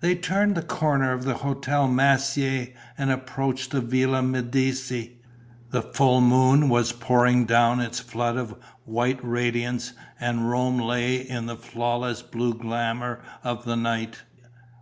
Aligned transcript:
They 0.00 0.14
turned 0.16 0.54
the 0.54 0.60
corner 0.62 1.12
of 1.12 1.24
the 1.24 1.32
Hotel 1.32 1.88
Massier 1.88 2.68
and 2.98 3.10
approached 3.10 3.70
the 3.70 3.80
Villa 3.80 4.20
Medici. 4.22 5.16
The 5.70 5.80
full 5.80 6.20
moon 6.20 6.68
was 6.68 6.92
pouring 6.92 7.46
down 7.46 7.80
its 7.80 7.98
flood 7.98 8.36
of 8.36 8.54
white 8.84 9.18
radiance 9.22 9.94
and 10.20 10.50
Rome 10.50 10.78
lay 10.78 11.16
in 11.26 11.46
the 11.46 11.56
flawless 11.56 12.20
blue 12.20 12.52
glamour 12.52 13.20
of 13.42 13.64
the 13.64 13.76
night. 13.76 14.20